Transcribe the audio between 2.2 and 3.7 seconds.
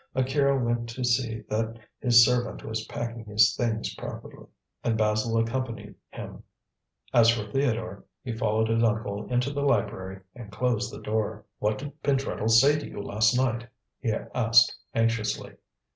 servant was packing his